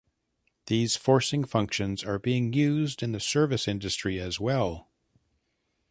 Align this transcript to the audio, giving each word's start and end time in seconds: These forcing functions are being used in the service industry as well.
These 0.65 0.95
forcing 0.95 1.43
functions 1.43 2.03
are 2.03 2.17
being 2.17 2.53
used 2.53 3.03
in 3.03 3.11
the 3.11 3.19
service 3.19 3.67
industry 3.67 4.19
as 4.19 4.39
well. 4.39 4.89